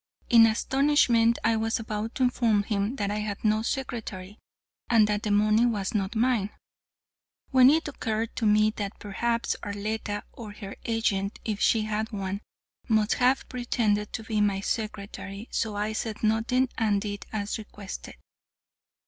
[0.31, 4.39] In astonishment I was about to inform him that I had no secretary,
[4.89, 6.49] and that the money was not mine,
[7.51, 12.41] when it occurred to me that perhaps Arletta, or her agent, if she had one,
[12.87, 15.47] must have pretended to be my secretary.
[15.51, 18.15] So I said nothing and did as requested.